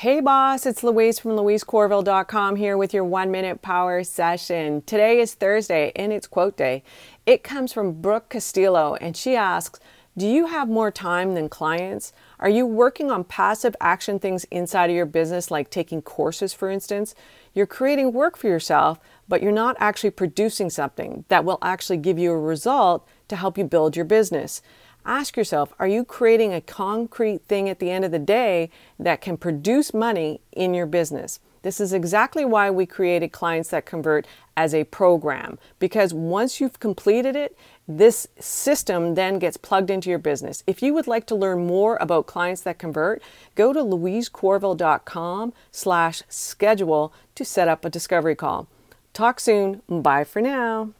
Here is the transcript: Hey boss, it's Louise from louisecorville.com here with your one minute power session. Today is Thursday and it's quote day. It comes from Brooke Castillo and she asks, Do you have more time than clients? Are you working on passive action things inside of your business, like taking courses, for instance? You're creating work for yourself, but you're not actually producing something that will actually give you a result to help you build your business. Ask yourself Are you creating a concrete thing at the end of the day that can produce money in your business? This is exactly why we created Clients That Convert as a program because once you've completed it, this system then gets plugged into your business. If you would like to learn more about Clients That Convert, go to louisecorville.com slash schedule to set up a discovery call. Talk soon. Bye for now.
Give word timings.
Hey 0.00 0.20
boss, 0.20 0.66
it's 0.66 0.84
Louise 0.84 1.18
from 1.18 1.30
louisecorville.com 1.30 2.56
here 2.56 2.76
with 2.76 2.92
your 2.92 3.02
one 3.02 3.30
minute 3.30 3.62
power 3.62 4.04
session. 4.04 4.82
Today 4.82 5.20
is 5.20 5.32
Thursday 5.32 5.90
and 5.96 6.12
it's 6.12 6.26
quote 6.26 6.54
day. 6.54 6.82
It 7.24 7.42
comes 7.42 7.72
from 7.72 8.02
Brooke 8.02 8.28
Castillo 8.28 8.96
and 8.96 9.16
she 9.16 9.36
asks, 9.36 9.80
Do 10.14 10.26
you 10.26 10.48
have 10.48 10.68
more 10.68 10.90
time 10.90 11.32
than 11.32 11.48
clients? 11.48 12.12
Are 12.38 12.50
you 12.50 12.66
working 12.66 13.10
on 13.10 13.24
passive 13.24 13.74
action 13.80 14.18
things 14.18 14.44
inside 14.50 14.90
of 14.90 14.96
your 14.96 15.06
business, 15.06 15.50
like 15.50 15.70
taking 15.70 16.02
courses, 16.02 16.52
for 16.52 16.68
instance? 16.68 17.14
You're 17.54 17.64
creating 17.64 18.12
work 18.12 18.36
for 18.36 18.48
yourself, 18.48 19.00
but 19.28 19.42
you're 19.42 19.50
not 19.50 19.76
actually 19.80 20.10
producing 20.10 20.68
something 20.68 21.24
that 21.28 21.46
will 21.46 21.58
actually 21.62 21.96
give 21.96 22.18
you 22.18 22.32
a 22.32 22.38
result 22.38 23.08
to 23.28 23.36
help 23.36 23.56
you 23.56 23.64
build 23.64 23.96
your 23.96 24.04
business. 24.04 24.60
Ask 25.06 25.36
yourself 25.36 25.72
Are 25.78 25.86
you 25.86 26.04
creating 26.04 26.52
a 26.52 26.60
concrete 26.60 27.42
thing 27.46 27.68
at 27.68 27.78
the 27.78 27.90
end 27.90 28.04
of 28.04 28.10
the 28.10 28.18
day 28.18 28.70
that 28.98 29.20
can 29.20 29.36
produce 29.36 29.94
money 29.94 30.40
in 30.52 30.74
your 30.74 30.86
business? 30.86 31.38
This 31.62 31.80
is 31.80 31.92
exactly 31.92 32.44
why 32.44 32.70
we 32.70 32.86
created 32.86 33.32
Clients 33.32 33.70
That 33.70 33.86
Convert 33.86 34.26
as 34.56 34.74
a 34.74 34.84
program 34.84 35.58
because 35.78 36.14
once 36.14 36.60
you've 36.60 36.78
completed 36.78 37.34
it, 37.34 37.56
this 37.88 38.28
system 38.38 39.14
then 39.14 39.38
gets 39.38 39.56
plugged 39.56 39.90
into 39.90 40.10
your 40.10 40.18
business. 40.18 40.62
If 40.66 40.82
you 40.82 40.92
would 40.94 41.06
like 41.06 41.26
to 41.26 41.34
learn 41.34 41.66
more 41.66 41.98
about 42.00 42.26
Clients 42.26 42.62
That 42.62 42.78
Convert, 42.78 43.22
go 43.54 43.72
to 43.72 43.80
louisecorville.com 43.80 45.52
slash 45.70 46.22
schedule 46.28 47.12
to 47.34 47.44
set 47.44 47.68
up 47.68 47.84
a 47.84 47.90
discovery 47.90 48.36
call. 48.36 48.68
Talk 49.12 49.40
soon. 49.40 49.82
Bye 49.88 50.24
for 50.24 50.40
now. 50.40 50.90